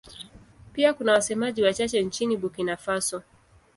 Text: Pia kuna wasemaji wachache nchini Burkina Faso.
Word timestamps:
Pia 0.73 0.93
kuna 0.93 1.11
wasemaji 1.13 1.63
wachache 1.63 2.03
nchini 2.03 2.37
Burkina 2.37 2.77
Faso. 2.77 3.21